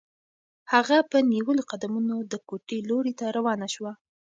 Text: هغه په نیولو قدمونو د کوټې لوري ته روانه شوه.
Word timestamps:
هغه 0.73 0.97
په 1.11 1.17
نیولو 1.31 1.61
قدمونو 1.71 2.15
د 2.31 2.33
کوټې 2.47 2.79
لوري 2.89 3.13
ته 3.19 3.25
روانه 3.37 3.67
شوه. 3.73 3.91